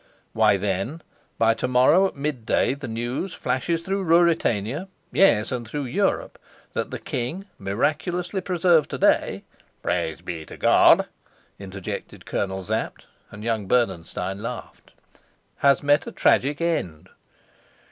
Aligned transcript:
"Why, 0.33 0.57
then, 0.57 1.03
by 1.37 1.53
to 1.53 1.67
morrow 1.67 2.07
at 2.07 2.15
midday 2.15 2.73
the 2.73 2.87
news 2.87 3.35
flashes 3.35 3.83
through 3.83 4.03
Ruritania 4.05 4.87
yes, 5.11 5.51
and 5.51 5.67
through 5.67 5.85
Europe 5.85 6.39
that 6.73 6.89
the 6.89 6.97
king, 6.97 7.45
miraculously 7.59 8.41
preserved 8.41 8.89
to 8.89 8.97
day" 8.97 9.43
"Praise 9.83 10.21
be 10.21 10.43
to 10.47 10.57
God!" 10.57 11.05
interjected 11.59 12.25
Colonel 12.25 12.63
Sapt; 12.63 13.05
and 13.29 13.43
young 13.43 13.67
Bernenstein 13.67 14.41
laughed. 14.41 14.93
"Has 15.57 15.83
met 15.83 16.07
a 16.07 16.11
tragic 16.11 16.59
end." 16.61 17.09